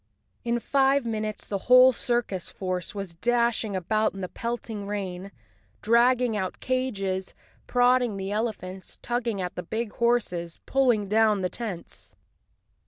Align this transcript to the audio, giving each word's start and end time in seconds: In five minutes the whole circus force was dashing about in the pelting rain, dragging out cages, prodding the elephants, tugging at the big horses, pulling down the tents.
In 0.43 0.57
five 0.59 1.05
minutes 1.05 1.45
the 1.45 1.59
whole 1.69 1.91
circus 1.93 2.49
force 2.49 2.95
was 2.95 3.13
dashing 3.13 3.75
about 3.75 4.15
in 4.15 4.21
the 4.21 4.27
pelting 4.29 4.87
rain, 4.87 5.31
dragging 5.83 6.35
out 6.35 6.59
cages, 6.59 7.35
prodding 7.67 8.17
the 8.17 8.31
elephants, 8.31 8.97
tugging 9.03 9.39
at 9.39 9.53
the 9.53 9.61
big 9.61 9.91
horses, 9.93 10.59
pulling 10.65 11.07
down 11.07 11.41
the 11.41 11.49
tents. 11.49 12.15